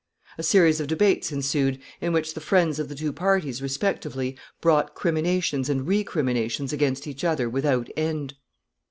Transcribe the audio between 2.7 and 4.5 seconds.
of the two parties respectively